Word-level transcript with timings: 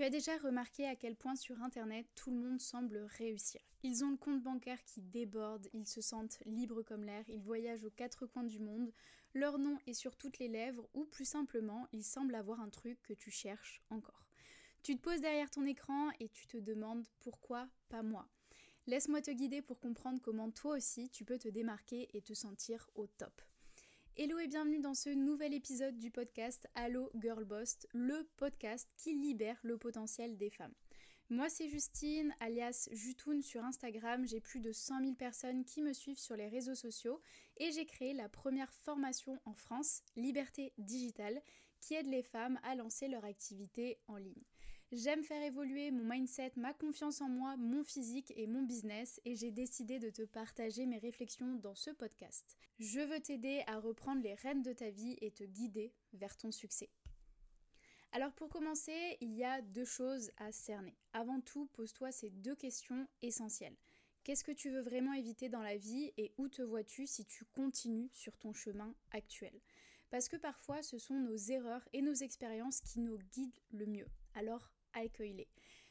Tu 0.00 0.06
as 0.06 0.08
déjà 0.08 0.38
remarqué 0.38 0.86
à 0.86 0.96
quel 0.96 1.14
point 1.14 1.36
sur 1.36 1.60
Internet 1.60 2.06
tout 2.14 2.30
le 2.30 2.38
monde 2.38 2.58
semble 2.58 3.06
réussir. 3.18 3.60
Ils 3.82 4.02
ont 4.02 4.08
le 4.08 4.16
compte 4.16 4.42
bancaire 4.42 4.82
qui 4.84 5.02
déborde, 5.02 5.68
ils 5.74 5.86
se 5.86 6.00
sentent 6.00 6.38
libres 6.46 6.80
comme 6.80 7.04
l'air, 7.04 7.22
ils 7.28 7.42
voyagent 7.42 7.84
aux 7.84 7.90
quatre 7.90 8.24
coins 8.24 8.44
du 8.44 8.60
monde, 8.60 8.90
leur 9.34 9.58
nom 9.58 9.76
est 9.86 9.92
sur 9.92 10.16
toutes 10.16 10.38
les 10.38 10.48
lèvres 10.48 10.88
ou 10.94 11.04
plus 11.04 11.26
simplement, 11.26 11.86
ils 11.92 12.02
semblent 12.02 12.34
avoir 12.34 12.62
un 12.62 12.70
truc 12.70 12.98
que 13.02 13.12
tu 13.12 13.30
cherches 13.30 13.82
encore. 13.90 14.26
Tu 14.82 14.96
te 14.96 15.02
poses 15.02 15.20
derrière 15.20 15.50
ton 15.50 15.66
écran 15.66 16.08
et 16.18 16.30
tu 16.30 16.46
te 16.46 16.56
demandes 16.56 17.04
pourquoi 17.18 17.68
pas 17.90 18.02
moi? 18.02 18.26
Laisse-moi 18.86 19.20
te 19.20 19.30
guider 19.30 19.60
pour 19.60 19.80
comprendre 19.80 20.22
comment 20.22 20.50
toi 20.50 20.76
aussi 20.76 21.10
tu 21.10 21.26
peux 21.26 21.36
te 21.36 21.48
démarquer 21.48 22.08
et 22.16 22.22
te 22.22 22.32
sentir 22.32 22.88
au 22.94 23.06
top. 23.06 23.42
Hello 24.22 24.38
et 24.38 24.48
bienvenue 24.48 24.80
dans 24.80 24.92
ce 24.92 25.08
nouvel 25.08 25.54
épisode 25.54 25.96
du 25.98 26.10
podcast 26.10 26.68
Allo 26.74 27.10
Girl 27.22 27.42
Boss, 27.46 27.86
le 27.94 28.28
podcast 28.36 28.86
qui 28.98 29.14
libère 29.14 29.56
le 29.62 29.78
potentiel 29.78 30.36
des 30.36 30.50
femmes. 30.50 30.74
Moi 31.30 31.48
c'est 31.48 31.70
Justine, 31.70 32.34
alias 32.38 32.90
Jutoun 32.92 33.40
sur 33.40 33.64
Instagram, 33.64 34.26
j'ai 34.26 34.42
plus 34.42 34.60
de 34.60 34.72
100 34.72 35.00
000 35.00 35.14
personnes 35.14 35.64
qui 35.64 35.80
me 35.80 35.94
suivent 35.94 36.18
sur 36.18 36.36
les 36.36 36.48
réseaux 36.48 36.74
sociaux 36.74 37.22
et 37.56 37.72
j'ai 37.72 37.86
créé 37.86 38.12
la 38.12 38.28
première 38.28 38.74
formation 38.74 39.40
en 39.46 39.54
France, 39.54 40.02
Liberté 40.16 40.74
Digitale, 40.76 41.40
qui 41.80 41.94
aide 41.94 42.06
les 42.06 42.22
femmes 42.22 42.60
à 42.62 42.74
lancer 42.74 43.08
leur 43.08 43.24
activité 43.24 44.00
en 44.06 44.16
ligne. 44.16 44.44
J'aime 44.92 45.22
faire 45.22 45.40
évoluer 45.40 45.92
mon 45.92 46.02
mindset, 46.02 46.50
ma 46.56 46.74
confiance 46.74 47.20
en 47.20 47.28
moi, 47.28 47.56
mon 47.56 47.84
physique 47.84 48.32
et 48.34 48.48
mon 48.48 48.62
business 48.62 49.20
et 49.24 49.36
j'ai 49.36 49.52
décidé 49.52 50.00
de 50.00 50.10
te 50.10 50.22
partager 50.22 50.84
mes 50.84 50.98
réflexions 50.98 51.54
dans 51.54 51.76
ce 51.76 51.90
podcast. 51.90 52.58
Je 52.80 52.98
veux 52.98 53.20
t'aider 53.20 53.62
à 53.68 53.78
reprendre 53.78 54.20
les 54.20 54.34
rênes 54.34 54.62
de 54.62 54.72
ta 54.72 54.90
vie 54.90 55.16
et 55.20 55.30
te 55.30 55.44
guider 55.44 55.92
vers 56.12 56.36
ton 56.36 56.50
succès. 56.50 56.90
Alors 58.10 58.32
pour 58.32 58.48
commencer, 58.48 59.16
il 59.20 59.32
y 59.36 59.44
a 59.44 59.62
deux 59.62 59.84
choses 59.84 60.32
à 60.38 60.50
cerner. 60.50 60.96
Avant 61.12 61.40
tout, 61.40 61.66
pose-toi 61.66 62.10
ces 62.10 62.30
deux 62.30 62.56
questions 62.56 63.06
essentielles. 63.22 63.76
Qu'est-ce 64.24 64.42
que 64.42 64.50
tu 64.50 64.70
veux 64.70 64.82
vraiment 64.82 65.12
éviter 65.12 65.48
dans 65.48 65.62
la 65.62 65.76
vie 65.76 66.12
et 66.16 66.32
où 66.36 66.48
te 66.48 66.62
vois-tu 66.62 67.06
si 67.06 67.24
tu 67.24 67.44
continues 67.44 68.10
sur 68.12 68.36
ton 68.38 68.52
chemin 68.52 68.92
actuel? 69.12 69.54
Parce 70.10 70.28
que 70.28 70.36
parfois 70.36 70.82
ce 70.82 70.98
sont 70.98 71.20
nos 71.20 71.36
erreurs 71.36 71.88
et 71.92 72.02
nos 72.02 72.12
expériences 72.12 72.80
qui 72.80 72.98
nous 72.98 73.18
guident 73.32 73.60
le 73.70 73.86
mieux. 73.86 74.08
Alors 74.34 74.72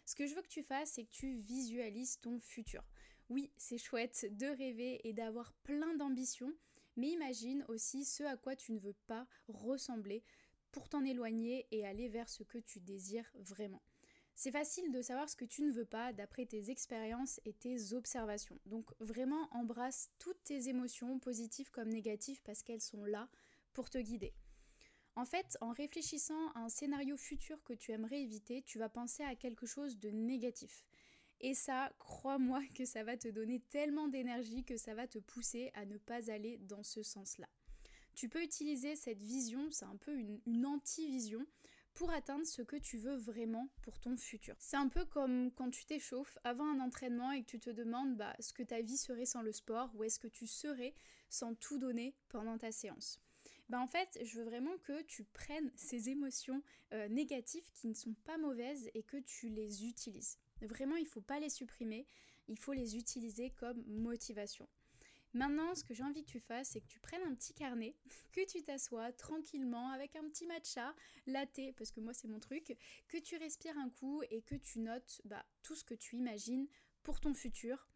Ce 0.06 0.16
que 0.16 0.26
je 0.26 0.36
veux 0.36 0.42
que 0.42 0.48
tu 0.48 0.64
fasses, 0.64 0.92
c'est 0.92 1.04
que 1.04 1.12
tu 1.12 1.36
visualises 1.36 2.20
ton 2.20 2.40
futur. 2.40 2.84
Oui, 3.30 3.52
c'est 3.58 3.78
chouette 3.78 4.26
de 4.32 4.48
rêver 4.48 5.02
et 5.08 5.14
d'avoir 5.14 5.54
plein 5.64 5.96
d'ambitions, 5.96 6.54
mais 6.96 7.10
imagine 7.10 7.64
aussi 7.68 8.06
ce 8.06 8.24
à 8.24 8.38
quoi 8.38 8.56
tu 8.56 8.74
ne 8.74 8.80
veux 8.80 8.96
pas 9.06 9.28
ressembler, 9.48 10.24
pour 10.72 10.90
t'en 10.90 11.04
éloigner 11.04 11.68
et 11.72 11.86
aller 11.86 12.10
vers 12.10 12.30
ce 12.30 12.44
que 12.44 12.58
tu 12.58 12.80
désires 12.80 13.32
vraiment. 13.36 13.82
C'est 14.36 14.52
facile 14.52 14.92
de 14.92 15.02
savoir 15.02 15.30
ce 15.30 15.36
que 15.36 15.46
tu 15.46 15.64
ne 15.64 15.72
veux 15.72 15.86
pas 15.86 16.14
d'après 16.14 16.46
tes 16.46 16.70
expériences 16.70 17.42
et 17.44 17.54
tes 17.54 17.94
observations. 17.94 18.60
Donc 18.66 18.90
vraiment 19.00 19.50
embrasse 19.52 20.12
toutes 20.18 20.42
tes 20.44 20.70
émotions, 20.70 21.20
positives 21.20 21.72
comme 21.72 21.90
négatives, 21.90 22.42
parce 22.44 22.64
qu'elles 22.64 22.82
sont 22.82 23.04
là 23.04 23.28
pour 23.74 23.90
te 23.90 23.98
guider. 23.98 24.34
En 25.16 25.26
fait, 25.26 25.58
en 25.62 25.72
réfléchissant 25.72 26.50
à 26.56 26.60
un 26.60 26.70
scénario 26.70 27.18
futur 27.18 27.62
que 27.64 27.74
tu 27.74 27.92
aimerais 27.92 28.22
éviter, 28.22 28.62
tu 28.62 28.80
vas 28.80 28.90
penser 28.90 29.24
à 29.24 29.36
quelque 29.36 29.66
chose 29.66 30.00
de 30.00 30.10
négatif. 30.10 30.86
Et 31.42 31.54
ça, 31.54 31.92
crois-moi 32.00 32.62
que 32.76 32.86
ça 32.86 33.04
va 33.04 33.18
te 33.18 33.28
donner 33.28 33.62
tellement 33.70 34.08
d'énergie 34.08 34.64
que 34.64 34.78
ça 34.78 34.94
va 34.94 35.08
te 35.08 35.20
pousser 35.20 35.72
à 35.74 35.86
ne 35.86 35.98
pas 35.98 36.32
aller 36.32 36.58
dans 36.60 36.84
ce 36.84 37.02
sens-là. 37.02 37.48
Tu 38.14 38.28
peux 38.28 38.44
utiliser 38.44 38.96
cette 38.96 39.22
vision, 39.22 39.72
c'est 39.72 39.86
un 39.86 39.96
peu 39.96 40.14
une, 40.18 40.66
anti-vision, 40.66 41.46
pour 41.94 42.12
atteindre 42.12 42.46
ce 42.46 42.62
que 42.62 42.76
tu 42.76 42.98
veux 42.98 43.16
vraiment 43.16 43.70
pour 43.82 44.00
ton 44.00 44.16
futur. 44.16 44.56
C'est 44.60 44.78
un 44.78 44.88
peu 44.90 45.06
comme 45.06 45.52
quand 45.52 45.70
tu 45.70 45.86
t'échauffes 45.86 46.38
avant 46.44 46.66
un 46.66 46.80
entraînement 46.80 47.32
et 47.32 47.42
que 47.42 47.48
tu 47.48 47.60
te 47.60 47.70
demandes 47.70 48.16
bah, 48.16 48.36
ce 48.40 48.54
que 48.54 48.64
ta 48.64 48.82
vie 48.82 48.98
serait 48.98 49.26
sans 49.26 49.42
le 49.42 49.52
sport 49.52 49.90
ou 49.96 50.04
est-ce 50.04 50.20
que 50.20 50.28
tu 50.28 50.48
serais 50.48 50.94
sans 51.30 51.56
tout 51.56 51.78
donner 51.78 52.16
pendant 52.30 52.58
ta 52.58 52.72
séance. 52.72 53.20
Bah 53.70 53.80
en 53.80 53.88
fait, 53.88 54.20
je 54.24 54.40
veux 54.40 54.46
vraiment 54.46 54.78
que 54.80 55.04
tu 55.04 55.24
prennes 55.24 55.72
ces 55.76 56.10
émotions 56.10 56.64
euh, 56.92 57.08
négatives 57.08 57.70
qui 57.74 57.88
ne 57.88 57.94
sont 57.94 58.16
pas 58.26 58.38
mauvaises 58.38 58.90
et 58.96 59.04
que 59.04 59.18
tu 59.18 59.48
les 59.48 59.86
utilises. 59.86 60.40
Vraiment, 60.62 60.96
il 60.96 61.04
ne 61.04 61.10
faut 61.10 61.22
pas 61.22 61.40
les 61.40 61.50
supprimer, 61.50 62.08
il 62.48 62.58
faut 62.58 62.74
les 62.74 62.98
utiliser 62.98 63.52
comme 63.52 63.84
motivation. 63.86 64.68
Maintenant, 65.34 65.76
ce 65.76 65.84
que 65.84 65.94
j'ai 65.94 66.04
envie 66.04 66.24
que 66.24 66.32
tu 66.32 66.40
fasses, 66.40 66.70
c'est 66.70 66.82
que 66.82 66.88
tu 66.88 67.00
prennes 67.00 67.22
un 67.22 67.36
petit 67.36 67.54
carnet, 67.54 67.96
que 68.34 68.44
tu 68.48 68.64
t'assoies 68.64 69.12
tranquillement 69.12 69.92
avec 69.92 70.16
un 70.16 70.28
petit 70.28 70.48
matcha, 70.48 70.96
latte, 71.28 71.76
parce 71.78 71.92
que 71.92 72.00
moi 72.00 72.16
c'est 72.16 72.28
mon 72.28 72.40
truc, 72.40 72.76
que 73.08 73.18
tu 73.18 73.38
respires 73.38 73.78
un 73.78 73.90
coup 73.90 74.24
et 74.32 74.42
que 74.42 74.56
tu 74.56 74.80
notes 74.80 75.22
bah, 75.26 75.46
tout 75.62 75.76
ce 75.76 75.84
que 75.84 75.94
tu 75.94 76.16
imagines 76.16 76.68
pour 77.04 77.20
ton 77.20 77.36
futur 77.36 77.88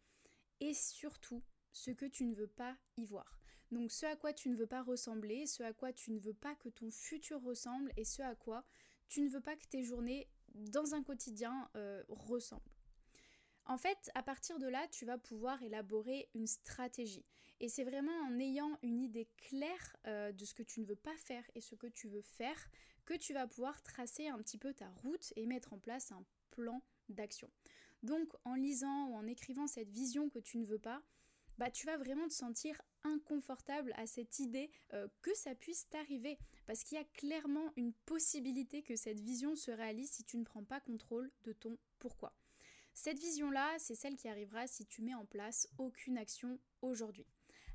et 0.60 0.72
surtout 0.72 1.42
ce 1.72 1.90
que 1.90 2.06
tu 2.06 2.24
ne 2.24 2.34
veux 2.36 2.46
pas 2.46 2.76
y 2.96 3.04
voir. 3.04 3.43
Donc 3.74 3.90
ce 3.90 4.06
à 4.06 4.14
quoi 4.14 4.32
tu 4.32 4.48
ne 4.50 4.56
veux 4.56 4.68
pas 4.68 4.82
ressembler, 4.82 5.46
ce 5.46 5.64
à 5.64 5.72
quoi 5.72 5.92
tu 5.92 6.12
ne 6.12 6.18
veux 6.20 6.32
pas 6.32 6.54
que 6.54 6.68
ton 6.68 6.90
futur 6.92 7.42
ressemble 7.42 7.92
et 7.96 8.04
ce 8.04 8.22
à 8.22 8.36
quoi 8.36 8.64
tu 9.08 9.20
ne 9.20 9.28
veux 9.28 9.40
pas 9.40 9.56
que 9.56 9.66
tes 9.66 9.82
journées 9.82 10.28
dans 10.54 10.94
un 10.94 11.02
quotidien 11.02 11.68
euh, 11.74 12.02
ressemblent. 12.08 12.62
En 13.66 13.76
fait, 13.76 14.10
à 14.14 14.22
partir 14.22 14.58
de 14.58 14.68
là, 14.68 14.86
tu 14.88 15.04
vas 15.04 15.18
pouvoir 15.18 15.60
élaborer 15.62 16.28
une 16.34 16.46
stratégie. 16.46 17.24
Et 17.60 17.68
c'est 17.68 17.82
vraiment 17.82 18.16
en 18.28 18.38
ayant 18.38 18.78
une 18.82 19.00
idée 19.00 19.26
claire 19.38 19.96
euh, 20.06 20.30
de 20.30 20.44
ce 20.44 20.54
que 20.54 20.62
tu 20.62 20.80
ne 20.80 20.86
veux 20.86 20.96
pas 20.96 21.16
faire 21.16 21.44
et 21.56 21.60
ce 21.60 21.74
que 21.74 21.86
tu 21.88 22.08
veux 22.08 22.22
faire 22.22 22.68
que 23.04 23.14
tu 23.14 23.34
vas 23.34 23.46
pouvoir 23.48 23.82
tracer 23.82 24.28
un 24.28 24.38
petit 24.38 24.58
peu 24.58 24.72
ta 24.72 24.88
route 25.02 25.32
et 25.34 25.46
mettre 25.46 25.72
en 25.72 25.78
place 25.78 26.12
un 26.12 26.24
plan 26.50 26.80
d'action. 27.08 27.50
Donc 28.04 28.34
en 28.44 28.54
lisant 28.54 29.08
ou 29.08 29.14
en 29.14 29.26
écrivant 29.26 29.66
cette 29.66 29.90
vision 29.90 30.28
que 30.28 30.38
tu 30.38 30.58
ne 30.58 30.64
veux 30.64 30.78
pas, 30.78 31.02
bah 31.58 31.70
tu 31.70 31.86
vas 31.86 31.96
vraiment 31.96 32.28
te 32.28 32.32
sentir 32.32 32.80
inconfortable 33.04 33.92
à 33.96 34.06
cette 34.06 34.38
idée 34.38 34.70
euh, 34.92 35.08
que 35.22 35.34
ça 35.34 35.54
puisse 35.54 35.88
t'arriver 35.88 36.38
parce 36.66 36.82
qu'il 36.82 36.98
y 36.98 37.00
a 37.00 37.04
clairement 37.04 37.72
une 37.76 37.92
possibilité 37.92 38.82
que 38.82 38.96
cette 38.96 39.20
vision 39.20 39.54
se 39.54 39.70
réalise 39.70 40.10
si 40.10 40.24
tu 40.24 40.38
ne 40.38 40.44
prends 40.44 40.64
pas 40.64 40.80
contrôle 40.80 41.30
de 41.44 41.52
ton 41.52 41.78
pourquoi. 41.98 42.34
Cette 42.94 43.18
vision-là, 43.18 43.74
c'est 43.78 43.94
celle 43.94 44.16
qui 44.16 44.28
arrivera 44.28 44.66
si 44.66 44.86
tu 44.86 45.02
mets 45.02 45.14
en 45.14 45.26
place 45.26 45.68
aucune 45.78 46.16
action 46.16 46.60
aujourd'hui. 46.80 47.26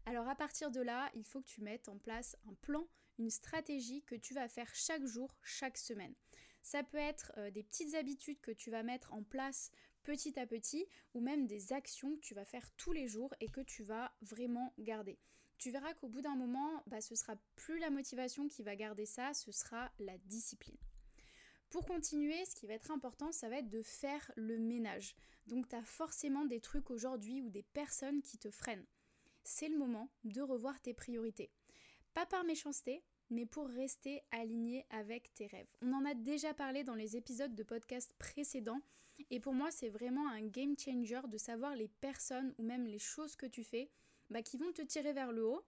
Alors 0.05 0.27
à 0.27 0.35
partir 0.35 0.71
de 0.71 0.81
là, 0.81 1.11
il 1.13 1.25
faut 1.25 1.41
que 1.41 1.47
tu 1.47 1.61
mettes 1.61 1.89
en 1.89 1.97
place 1.97 2.35
un 2.49 2.53
plan, 2.55 2.87
une 3.17 3.29
stratégie 3.29 4.01
que 4.03 4.15
tu 4.15 4.33
vas 4.33 4.47
faire 4.47 4.73
chaque 4.73 5.05
jour, 5.05 5.35
chaque 5.43 5.77
semaine. 5.77 6.15
Ça 6.61 6.83
peut 6.83 6.97
être 6.97 7.31
euh, 7.37 7.51
des 7.51 7.63
petites 7.63 7.95
habitudes 7.95 8.41
que 8.41 8.51
tu 8.51 8.71
vas 8.71 8.83
mettre 8.83 9.13
en 9.13 9.23
place 9.23 9.71
petit 10.03 10.39
à 10.39 10.45
petit 10.45 10.85
ou 11.13 11.21
même 11.21 11.47
des 11.47 11.73
actions 11.73 12.15
que 12.15 12.21
tu 12.21 12.33
vas 12.33 12.45
faire 12.45 12.69
tous 12.77 12.91
les 12.91 13.07
jours 13.07 13.33
et 13.39 13.49
que 13.49 13.61
tu 13.61 13.83
vas 13.83 14.11
vraiment 14.21 14.73
garder. 14.77 15.19
Tu 15.57 15.71
verras 15.71 15.93
qu'au 15.93 16.07
bout 16.07 16.21
d'un 16.21 16.35
moment, 16.35 16.83
bah, 16.87 17.01
ce 17.01 17.15
sera 17.15 17.35
plus 17.55 17.79
la 17.79 17.89
motivation 17.89 18.47
qui 18.47 18.63
va 18.63 18.75
garder 18.75 19.05
ça, 19.05 19.33
ce 19.33 19.51
sera 19.51 19.91
la 19.99 20.17
discipline. 20.19 20.77
Pour 21.69 21.85
continuer, 21.85 22.45
ce 22.45 22.55
qui 22.55 22.65
va 22.65 22.73
être 22.73 22.91
important, 22.91 23.31
ça 23.31 23.49
va 23.49 23.57
être 23.57 23.69
de 23.69 23.81
faire 23.81 24.31
le 24.35 24.57
ménage. 24.57 25.15
Donc 25.47 25.67
tu 25.67 25.75
as 25.75 25.83
forcément 25.83 26.45
des 26.45 26.61
trucs 26.61 26.89
aujourd'hui 26.89 27.41
ou 27.41 27.49
des 27.49 27.63
personnes 27.63 28.21
qui 28.21 28.37
te 28.37 28.49
freinent. 28.49 28.85
C'est 29.43 29.69
le 29.69 29.77
moment 29.77 30.09
de 30.23 30.41
revoir 30.41 30.79
tes 30.81 30.93
priorités. 30.93 31.51
Pas 32.13 32.25
par 32.25 32.43
méchanceté, 32.43 33.03
mais 33.29 33.45
pour 33.45 33.67
rester 33.67 34.23
aligné 34.31 34.85
avec 34.89 35.33
tes 35.33 35.47
rêves. 35.47 35.69
On 35.81 35.93
en 35.93 36.05
a 36.05 36.13
déjà 36.13 36.53
parlé 36.53 36.83
dans 36.83 36.95
les 36.95 37.15
épisodes 37.15 37.53
de 37.53 37.63
podcast 37.63 38.15
précédents 38.17 38.81
et 39.29 39.39
pour 39.39 39.53
moi 39.53 39.71
c'est 39.71 39.89
vraiment 39.89 40.29
un 40.29 40.45
game 40.45 40.75
changer 40.77 41.21
de 41.27 41.37
savoir 41.37 41.75
les 41.75 41.87
personnes 41.87 42.53
ou 42.57 42.63
même 42.63 42.85
les 42.85 42.99
choses 42.99 43.35
que 43.35 43.45
tu 43.45 43.63
fais 43.63 43.89
bah, 44.29 44.41
qui 44.41 44.57
vont 44.57 44.71
te 44.71 44.81
tirer 44.81 45.13
vers 45.13 45.31
le 45.31 45.45
haut 45.45 45.65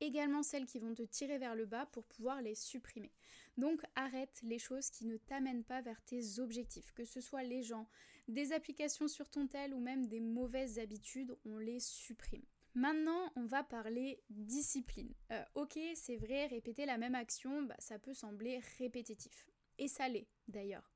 également 0.00 0.42
celles 0.42 0.66
qui 0.66 0.78
vont 0.78 0.94
te 0.94 1.02
tirer 1.02 1.38
vers 1.38 1.54
le 1.54 1.66
bas 1.66 1.86
pour 1.86 2.04
pouvoir 2.04 2.42
les 2.42 2.54
supprimer. 2.54 3.12
Donc 3.56 3.82
arrête 3.94 4.40
les 4.42 4.58
choses 4.58 4.90
qui 4.90 5.06
ne 5.06 5.16
t'amènent 5.16 5.64
pas 5.64 5.80
vers 5.80 6.02
tes 6.02 6.38
objectifs, 6.40 6.92
que 6.92 7.04
ce 7.04 7.20
soit 7.20 7.42
les 7.44 7.62
gens, 7.62 7.88
des 8.28 8.52
applications 8.52 9.08
sur 9.08 9.30
ton 9.30 9.46
tel 9.46 9.74
ou 9.74 9.80
même 9.80 10.06
des 10.06 10.20
mauvaises 10.20 10.78
habitudes, 10.78 11.36
on 11.44 11.58
les 11.58 11.80
supprime. 11.80 12.44
Maintenant, 12.74 13.30
on 13.36 13.44
va 13.44 13.62
parler 13.62 14.20
discipline. 14.30 15.14
Euh, 15.30 15.44
ok, 15.54 15.78
c'est 15.94 16.16
vrai, 16.16 16.46
répéter 16.46 16.86
la 16.86 16.98
même 16.98 17.14
action, 17.14 17.62
bah, 17.62 17.76
ça 17.78 18.00
peut 18.00 18.14
sembler 18.14 18.60
répétitif. 18.78 19.46
Et 19.78 19.86
ça 19.86 20.08
l'est, 20.08 20.26
d'ailleurs. 20.48 20.93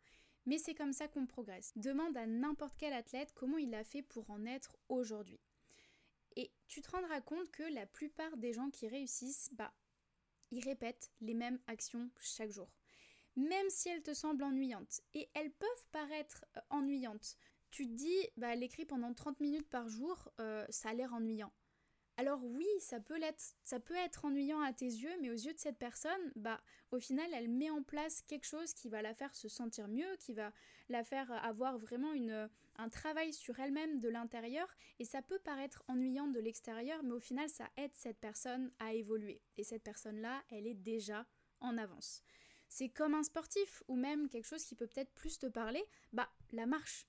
Mais 0.49 0.57
c'est 0.57 0.75
comme 0.75 0.95
ça 0.95 1.09
qu'on 1.09 1.27
progresse. 1.27 1.75
Demande 1.77 2.17
à 2.17 2.27
n'importe 2.27 2.75
quel 2.79 2.95
athlète 2.95 3.33
comment 3.35 3.59
il 3.59 3.75
a 3.75 3.85
fait 3.85 4.01
pour 4.01 4.31
en 4.31 4.47
être 4.47 4.79
aujourd'hui. 4.89 5.39
Et 6.37 6.51
tu 6.69 6.81
te 6.81 6.91
rendras 6.91 7.21
compte 7.21 7.51
que 7.51 7.65
la 7.65 7.85
plupart 7.85 8.35
des 8.39 8.55
gens 8.55 8.71
qui 8.71 8.89
réussissent, 8.89 9.51
bah, 9.53 9.75
ils 10.51 10.65
répètent 10.65 11.13
les 11.21 11.35
mêmes 11.35 11.59
actions 11.67 12.09
chaque 12.19 12.51
jour. 12.51 12.73
Même 13.37 13.69
si 13.69 13.91
elles 13.91 14.03
te 14.03 14.15
semblent 14.15 14.43
ennuyantes. 14.43 15.03
Et 15.13 15.29
elles 15.35 15.53
peuvent 15.53 15.87
paraître 15.93 16.47
euh, 16.57 16.61
ennuyantes. 16.71 17.37
Tu 17.71 17.87
te 17.87 17.93
dis, 17.93 18.27
bah, 18.39 18.55
elle 18.55 18.63
écrit 18.63 18.87
pendant 18.87 19.13
30 19.13 19.41
minutes 19.41 19.69
par 19.69 19.87
jour, 19.91 20.31
euh, 20.41 20.65
ça 20.71 20.89
a 20.89 20.95
l'air 20.95 21.13
ennuyant. 21.13 21.53
Alors 22.19 22.41
oui, 22.43 22.67
ça 22.81 22.99
peut, 22.99 23.21
être, 23.23 24.25
ennuyant 24.25 24.61
à 24.61 24.73
tes 24.73 24.87
yeux, 24.87 25.17
mais 25.23 25.31
aux 25.31 25.35
yeux 25.35 25.53
de 25.53 25.59
cette 25.59 25.79
personne, 25.79 26.33
bah 26.35 26.61
au 26.91 26.99
final, 26.99 27.31
elle 27.33 27.49
met 27.49 27.71
en 27.71 27.85
place 27.85 28.23
quelque 28.23 28.45
chose 28.45 28.75
qui 28.75 28.89
va 28.89 29.03
la 29.03 29.15
faire 29.15 29.37
se 29.37 29.49
sentir 29.49 29.87
mieux, 29.87 30.17
qui 30.19 30.33
va 30.33 30.53
la 30.89 31.05
faire 31.05 31.31
avoir 31.45 31.79
vraiment 31.79 32.11
un 32.75 32.89
travail 32.89 33.33
sur 33.33 33.61
elle-même 33.61 34.01
de 34.01 34.09
l'intérieur. 34.09 34.67
Et 34.99 35.05
ça 35.05 35.23
peut 35.23 35.39
paraître 35.39 35.85
ennuyant 35.87 36.27
de 36.27 36.41
l'extérieur, 36.41 37.05
mais 37.05 37.13
au 37.13 37.21
final, 37.21 37.49
ça 37.49 37.69
aide 37.77 37.95
cette 37.95 38.19
personne 38.19 38.73
à 38.81 38.95
évoluer. 38.95 39.41
Et 39.57 39.63
cette 39.63 39.85
personne-là, 39.85 40.43
elle 40.51 40.67
est 40.67 40.75
déjà 40.75 41.25
en 41.61 41.79
avance. 41.79 42.25
C'est 42.69 42.89
comme 42.89 43.15
un 43.15 43.23
sportif 43.23 43.85
ou 43.87 43.95
même 43.95 44.29
quelque 44.29 44.49
chose 44.49 44.65
qui 44.65 44.75
peut 44.75 44.89
peut-être 44.89 45.15
plus 45.15 45.39
te 45.39 45.47
parler, 45.47 45.85
bah 46.13 46.29
la 46.51 46.67
marche. 46.67 47.07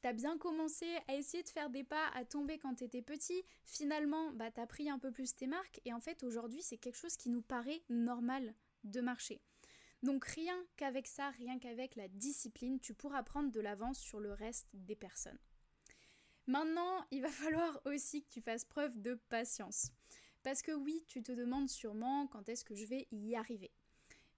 T'as 0.00 0.12
bien 0.12 0.38
commencé 0.38 0.86
à 1.08 1.16
essayer 1.16 1.42
de 1.42 1.48
faire 1.48 1.70
des 1.70 1.82
pas, 1.82 2.08
à 2.14 2.24
tomber 2.24 2.58
quand 2.58 2.74
t'étais 2.74 3.02
petit. 3.02 3.42
Finalement, 3.64 4.30
bah 4.32 4.50
t'as 4.50 4.66
pris 4.66 4.88
un 4.88 4.98
peu 4.98 5.10
plus 5.10 5.34
tes 5.34 5.48
marques 5.48 5.80
et 5.84 5.92
en 5.92 6.00
fait 6.00 6.22
aujourd'hui 6.22 6.62
c'est 6.62 6.76
quelque 6.76 6.96
chose 6.96 7.16
qui 7.16 7.30
nous 7.30 7.42
paraît 7.42 7.82
normal 7.88 8.54
de 8.84 9.00
marcher. 9.00 9.40
Donc 10.04 10.24
rien 10.26 10.56
qu'avec 10.76 11.08
ça, 11.08 11.30
rien 11.30 11.58
qu'avec 11.58 11.96
la 11.96 12.06
discipline, 12.06 12.78
tu 12.78 12.94
pourras 12.94 13.24
prendre 13.24 13.50
de 13.50 13.60
l'avance 13.60 13.98
sur 13.98 14.20
le 14.20 14.32
reste 14.32 14.68
des 14.72 14.94
personnes. 14.94 15.38
Maintenant, 16.46 17.04
il 17.10 17.22
va 17.22 17.28
falloir 17.30 17.80
aussi 17.84 18.22
que 18.22 18.28
tu 18.28 18.40
fasses 18.40 18.64
preuve 18.64 19.00
de 19.00 19.14
patience. 19.28 19.90
Parce 20.44 20.62
que 20.62 20.72
oui, 20.72 21.04
tu 21.08 21.22
te 21.22 21.32
demandes 21.32 21.68
sûrement 21.68 22.28
quand 22.28 22.48
est-ce 22.48 22.64
que 22.64 22.76
je 22.76 22.86
vais 22.86 23.08
y 23.10 23.34
arriver. 23.34 23.72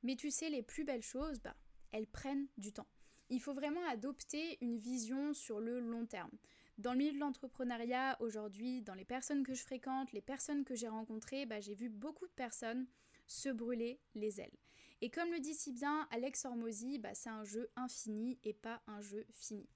Mais 0.03 0.17
tu 0.17 0.31
sais, 0.31 0.49
les 0.49 0.63
plus 0.63 0.85
belles 0.85 1.03
choses, 1.03 1.41
bah, 1.41 1.55
elles 1.93 2.07
prennent 2.07 2.49
du 2.57 2.73
temps 2.73 2.89
il 3.31 3.41
faut 3.41 3.55
vraiment 3.55 3.85
adopter 3.89 4.59
une 4.61 4.77
vision 4.77 5.33
sur 5.33 5.61
le 5.61 5.81
long 5.81 6.07
terme. 6.07 6.31
Dans 6.79 6.93
le 6.93 6.99
milieu 6.99 7.13
de 7.13 7.19
l'entrepreneuriat, 7.19 8.17
aujourd'hui, 8.21 8.83
dans 8.83 8.95
les 8.95 9.05
personnes 9.05 9.43
que 9.43 9.55
je 9.55 9.63
fréquente, 9.63 10.13
les 10.13 10.23
personnes 10.23 10.65
que 10.65 10.75
j'ai 10.75 10.89
rencontrées, 10.89 11.47
bah, 11.47 11.61
j'ai 11.61 11.75
vu 11.75 11.89
beaucoup 11.89 12.27
de 12.27 12.33
personnes 12.33 12.87
se 13.27 13.49
brûler 13.49 14.01
les 14.15 14.41
ailes. 14.41 14.57
Et 15.03 15.11
comme 15.11 15.31
le 15.31 15.41
dit 15.41 15.55
si 15.55 15.73
bien 15.73 16.07
Alex 16.11 16.45
Hormozy, 16.45 16.99
bah, 16.99 17.15
c'est 17.15 17.31
un 17.31 17.45
jeu 17.45 17.71
infini 17.77 18.39
et 18.45 18.53
pas 18.53 18.83
un 18.87 19.01
jeu 19.01 19.25
fini. 19.33 19.67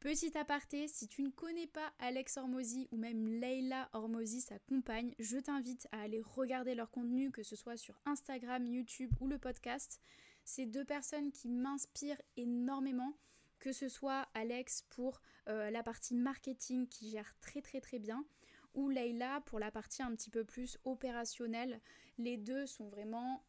Petit 0.00 0.38
aparté, 0.38 0.86
si 0.86 1.08
tu 1.08 1.22
ne 1.22 1.30
connais 1.30 1.66
pas 1.66 1.92
Alex 1.98 2.36
Hormozy 2.36 2.86
ou 2.92 2.96
même 2.96 3.26
Leila 3.26 3.88
Hormozy, 3.92 4.40
sa 4.40 4.58
compagne, 4.60 5.12
je 5.18 5.38
t'invite 5.38 5.88
à 5.90 6.02
aller 6.02 6.22
regarder 6.22 6.74
leur 6.74 6.90
contenu, 6.90 7.32
que 7.32 7.42
ce 7.42 7.56
soit 7.56 7.76
sur 7.76 8.00
Instagram, 8.06 8.64
YouTube 8.64 9.12
ou 9.20 9.26
le 9.26 9.38
podcast. 9.38 10.00
C'est 10.50 10.64
deux 10.64 10.86
personnes 10.86 11.30
qui 11.30 11.50
m'inspirent 11.50 12.22
énormément, 12.38 13.18
que 13.58 13.70
ce 13.70 13.86
soit 13.90 14.26
Alex 14.32 14.80
pour 14.88 15.20
euh, 15.46 15.68
la 15.68 15.82
partie 15.82 16.14
marketing 16.14 16.88
qui 16.88 17.10
gère 17.10 17.38
très 17.42 17.60
très 17.60 17.82
très 17.82 17.98
bien, 17.98 18.24
ou 18.72 18.88
Leila 18.88 19.42
pour 19.42 19.58
la 19.58 19.70
partie 19.70 20.02
un 20.02 20.10
petit 20.14 20.30
peu 20.30 20.44
plus 20.44 20.78
opérationnelle. 20.84 21.82
Les 22.16 22.38
deux 22.38 22.64
sont 22.64 22.88
vraiment... 22.88 23.44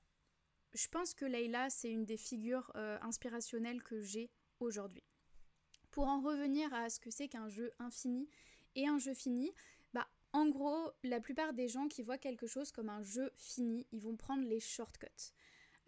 Je 0.73 0.89
pense 0.89 1.13
que 1.13 1.23
Leila, 1.23 1.69
c'est 1.69 1.89
une 1.89 2.03
des 2.03 2.17
figures 2.17 2.69
euh, 2.75 2.97
inspirationnelles 3.01 3.81
que 3.81 4.01
j'ai 4.01 4.29
aujourd'hui. 4.59 5.05
Pour 5.91 6.05
en 6.05 6.19
revenir 6.19 6.73
à 6.73 6.89
ce 6.89 6.99
que 6.99 7.11
c'est 7.11 7.29
qu'un 7.29 7.47
jeu 7.47 7.71
infini 7.79 8.27
et 8.75 8.89
un 8.89 8.97
jeu 8.97 9.13
fini, 9.13 9.53
bah 9.93 10.09
en 10.33 10.49
gros, 10.49 10.91
la 11.03 11.21
plupart 11.21 11.53
des 11.53 11.69
gens 11.69 11.87
qui 11.87 12.03
voient 12.03 12.17
quelque 12.17 12.45
chose 12.45 12.73
comme 12.73 12.89
un 12.89 13.03
jeu 13.03 13.31
fini, 13.37 13.87
ils 13.93 14.01
vont 14.01 14.17
prendre 14.17 14.43
les 14.43 14.59
shortcuts. 14.59 15.31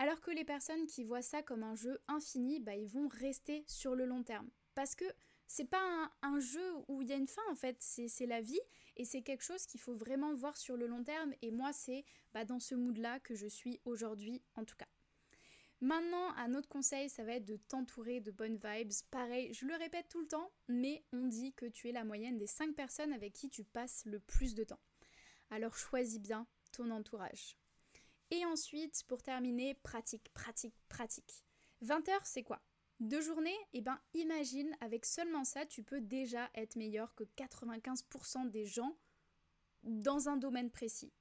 Alors 0.01 0.19
que 0.19 0.31
les 0.31 0.43
personnes 0.43 0.87
qui 0.87 1.03
voient 1.03 1.21
ça 1.21 1.43
comme 1.43 1.61
un 1.61 1.75
jeu 1.75 2.01
infini, 2.07 2.59
bah, 2.59 2.75
ils 2.75 2.89
vont 2.89 3.07
rester 3.07 3.63
sur 3.67 3.93
le 3.93 4.05
long 4.07 4.23
terme. 4.23 4.49
Parce 4.73 4.95
que 4.95 5.05
c'est 5.45 5.69
pas 5.69 6.11
un, 6.23 6.39
jeu 6.39 6.73
où 6.87 7.03
il 7.03 7.09
y 7.09 7.13
a 7.13 7.17
une 7.17 7.27
fin 7.27 7.43
en 7.51 7.53
fait, 7.53 7.77
c'est 7.79 8.25
la 8.25 8.41
vie 8.41 8.59
et 8.97 9.05
c'est 9.05 9.21
quelque 9.21 9.43
chose 9.43 9.67
qu'il 9.67 9.79
faut 9.79 9.93
vraiment 9.93 10.33
voir 10.33 10.57
sur 10.57 10.75
le 10.75 10.87
long 10.87 11.03
terme. 11.03 11.35
Et 11.43 11.51
moi, 11.51 11.71
c'est 11.71 12.03
bah, 12.33 12.45
dans 12.45 12.57
ce 12.57 12.73
mood-là 12.73 13.19
que 13.19 13.35
je 13.35 13.45
suis 13.45 13.79
aujourd'hui 13.85 14.41
en 14.55 14.65
tout 14.65 14.75
cas. 14.75 14.87
Maintenant, 15.81 16.33
un 16.35 16.55
autre 16.55 16.67
conseil, 16.67 17.07
ça 17.07 17.23
va 17.23 17.33
être 17.33 17.45
de 17.45 17.57
t'entourer 17.57 18.21
de 18.21 18.31
bonnes 18.31 18.57
vibes. 18.57 18.93
Pareil, 19.11 19.53
je 19.53 19.67
le 19.67 19.75
répète 19.75 20.09
tout 20.09 20.21
le 20.21 20.27
temps, 20.27 20.51
mais 20.67 21.05
on 21.13 21.27
dit 21.27 21.53
que 21.53 21.67
tu 21.67 21.89
es 21.89 21.91
la 21.91 22.05
moyenne 22.05 22.39
des 22.39 22.47
5 22.47 22.73
personnes 22.73 23.13
avec 23.13 23.33
qui 23.33 23.51
tu 23.51 23.63
passes 23.63 24.01
le 24.05 24.19
plus 24.19 24.55
de 24.55 24.63
temps. 24.63 24.81
Alors 25.51 25.77
choisis 25.77 26.19
bien 26.19 26.47
ton 26.71 26.89
entourage. 26.89 27.60
Et 28.31 28.45
ensuite, 28.45 29.03
pour 29.07 29.21
terminer, 29.21 29.75
pratique, 29.75 30.29
pratique, 30.33 30.75
pratique. 30.87 31.45
20 31.81 32.07
heures, 32.09 32.25
c'est 32.25 32.43
quoi? 32.43 32.61
Deux 33.01 33.21
journées? 33.21 33.57
Eh 33.73 33.81
ben, 33.81 33.99
imagine, 34.13 34.75
avec 34.79 35.05
seulement 35.05 35.43
ça, 35.43 35.65
tu 35.65 35.83
peux 35.83 35.99
déjà 35.99 36.49
être 36.55 36.77
meilleur 36.77 37.13
que 37.15 37.23
95% 37.23 38.49
des 38.49 38.65
gens 38.65 38.97
dans 39.83 40.29
un 40.29 40.37
domaine 40.37 40.71
précis. 40.71 41.11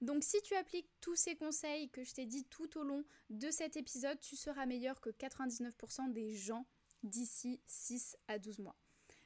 Donc 0.00 0.22
si 0.22 0.40
tu 0.42 0.54
appliques 0.54 0.90
tous 1.00 1.16
ces 1.16 1.34
conseils 1.34 1.90
que 1.90 2.04
je 2.04 2.14
t'ai 2.14 2.24
dit 2.24 2.44
tout 2.44 2.78
au 2.78 2.84
long 2.84 3.04
de 3.30 3.50
cet 3.50 3.76
épisode, 3.76 4.20
tu 4.20 4.36
seras 4.36 4.64
meilleur 4.64 5.00
que 5.00 5.10
99% 5.10 6.12
des 6.12 6.32
gens 6.34 6.66
d'ici 7.02 7.60
6 7.66 8.16
à 8.28 8.38
12 8.38 8.60
mois. 8.60 8.76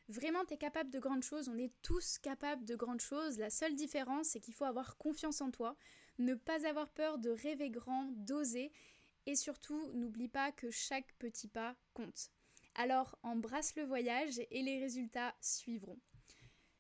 Vraiment, 0.08 0.44
tu 0.44 0.54
es 0.54 0.56
capable 0.56 0.90
de 0.90 0.98
grandes 0.98 1.22
choses, 1.22 1.48
on 1.48 1.58
est 1.58 1.72
tous 1.82 2.18
capables 2.18 2.64
de 2.64 2.74
grandes 2.74 3.00
choses. 3.00 3.38
La 3.38 3.50
seule 3.50 3.74
différence, 3.74 4.28
c'est 4.28 4.40
qu'il 4.40 4.54
faut 4.54 4.64
avoir 4.64 4.96
confiance 4.96 5.40
en 5.40 5.50
toi, 5.50 5.76
ne 6.18 6.34
pas 6.34 6.66
avoir 6.66 6.88
peur 6.90 7.18
de 7.18 7.30
rêver 7.30 7.70
grand, 7.70 8.12
d'oser, 8.16 8.72
et 9.26 9.36
surtout, 9.36 9.92
n'oublie 9.92 10.28
pas 10.28 10.52
que 10.52 10.70
chaque 10.70 11.12
petit 11.18 11.48
pas 11.48 11.76
compte. 11.94 12.30
Alors, 12.74 13.18
embrasse 13.22 13.76
le 13.76 13.84
voyage 13.84 14.40
et 14.50 14.62
les 14.62 14.80
résultats 14.80 15.34
suivront. 15.40 15.98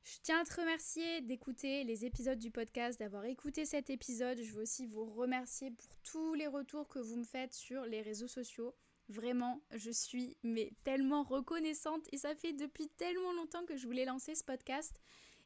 Je 0.04 0.18
tiens 0.22 0.40
à 0.40 0.44
te 0.44 0.60
remercier 0.60 1.20
d'écouter 1.20 1.84
les 1.84 2.04
épisodes 2.04 2.38
du 2.38 2.50
podcast, 2.50 2.98
d'avoir 2.98 3.24
écouté 3.24 3.64
cet 3.64 3.88
épisode. 3.88 4.38
Je 4.42 4.52
veux 4.52 4.62
aussi 4.62 4.86
vous 4.86 5.04
remercier 5.04 5.70
pour 5.70 5.94
tous 6.02 6.34
les 6.34 6.48
retours 6.48 6.88
que 6.88 6.98
vous 6.98 7.16
me 7.16 7.24
faites 7.24 7.52
sur 7.52 7.84
les 7.84 8.02
réseaux 8.02 8.26
sociaux. 8.26 8.74
Vraiment, 9.08 9.60
je 9.70 9.90
suis 9.90 10.36
mais 10.42 10.72
tellement 10.82 11.22
reconnaissante 11.22 12.08
et 12.10 12.16
ça 12.16 12.34
fait 12.34 12.52
depuis 12.52 12.88
tellement 12.88 13.32
longtemps 13.32 13.64
que 13.64 13.76
je 13.76 13.86
voulais 13.86 14.04
lancer 14.04 14.34
ce 14.34 14.42
podcast 14.42 15.00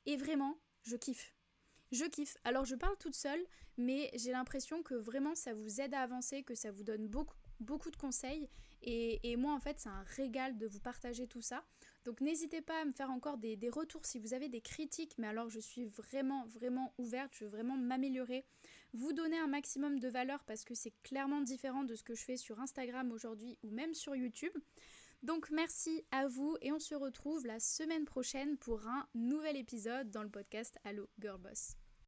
et 0.07 0.17
vraiment, 0.17 0.59
je 0.83 0.97
kiffe. 0.97 1.35
Je 1.93 2.05
kiffe. 2.05 2.37
Alors 2.45 2.65
je 2.65 2.75
parle 2.75 2.97
toute 2.99 3.15
seule, 3.15 3.45
mais 3.77 4.11
j'ai 4.15 4.33
l'impression 4.33 4.83
que 4.83 4.95
vraiment 4.95 5.35
ça 5.35 5.55
vous 5.55 5.81
aide 5.81 5.95
à 5.95 6.01
avancer, 6.01 6.43
que 6.43 6.55
ça 6.55 6.73
vous 6.73 6.83
donne 6.83 7.07
beaucoup, 7.07 7.91
de 7.91 7.97
conseils. 7.97 8.49
Et, 8.83 9.37
moi 9.37 9.55
en 9.55 9.61
fait 9.61 9.79
c'est 9.79 9.89
un 9.89 10.05
régal 10.17 10.59
de 10.59 10.67
vous 10.67 10.81
partager 10.81 11.27
tout 11.27 11.41
ça. 11.41 11.65
Donc 12.05 12.21
n'hésitez 12.21 12.61
pas 12.61 12.81
à 12.83 12.85
me 12.85 12.93
faire 12.93 13.11
encore 13.11 13.39
des, 13.39 13.57
des, 13.57 13.71
retours 13.71 14.05
si 14.05 14.19
vous 14.19 14.35
avez 14.35 14.49
des 14.49 14.61
critiques, 14.61 15.17
mais 15.19 15.27
alors 15.29 15.49
je 15.49 15.61
suis 15.61 15.87
vraiment 15.87 16.45
vraiment 16.47 16.93
ouverte, 16.99 17.33
je 17.35 17.45
veux 17.45 17.51
vraiment 17.51 17.77
m'améliorer, 17.77 18.45
vous 18.93 19.13
donner 19.13 19.39
un 19.39 19.49
maximum 19.49 19.99
de 19.99 20.09
valeur 20.09 20.45
parce 20.45 20.65
que 20.65 20.75
c'est 20.75 20.93
clairement 21.03 21.41
différent 21.41 21.85
de 21.85 21.95
ce 21.95 22.03
que 22.03 22.15
je 22.15 22.25
fais 22.25 22.37
sur 22.37 22.61
Instagram 22.61 23.13
aujourd'hui 23.13 23.59
ou 23.63 23.71
même 23.71 23.95
sur 23.95 24.15
YouTube. 24.15 24.53
Donc 25.23 25.51
merci 25.51 26.05
à 26.11 26.27
vous 26.27 26.57
et 26.61 26.73
on 26.73 26.79
se 26.79 26.95
retrouve 26.95 27.47
la 27.47 27.59
semaine 27.59 28.05
prochaine 28.05 28.57
pour 28.59 28.87
un 28.87 29.07
nouvel 29.15 29.57
épisode 29.57 30.11
dans 30.11 30.23
le 30.23 30.31
podcast 30.31 30.79
Allo 30.85 31.09
Girl 31.19 31.41
Boss. 31.41 31.77